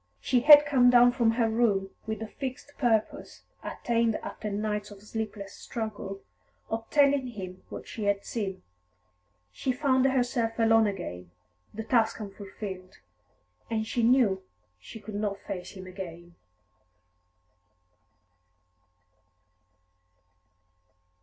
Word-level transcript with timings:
She 0.19 0.39
had 0.39 0.65
come 0.65 0.89
down 0.89 1.11
from 1.11 1.33
her 1.33 1.47
room 1.47 1.91
with 2.07 2.21
the 2.21 2.27
fixed 2.27 2.73
purpose, 2.79 3.43
attained 3.63 4.15
after 4.23 4.49
nights 4.49 4.89
of 4.89 5.03
sleepless 5.03 5.53
struggle, 5.53 6.21
of 6.71 6.89
telling 6.89 7.27
him 7.27 7.61
what 7.69 7.87
she 7.87 8.05
had 8.05 8.25
seen. 8.25 8.63
She 9.51 9.71
found 9.71 10.05
herself 10.07 10.53
alone 10.57 10.87
again, 10.87 11.29
the 11.71 11.83
task 11.83 12.19
unfulfilled. 12.19 12.97
And 13.69 13.85
she 13.85 14.01
knew 14.01 14.37
that 14.37 14.41
she 14.79 14.99
could 14.99 15.13
not 15.13 15.37
face 15.39 15.73
him 15.73 15.85
again. 15.85 16.33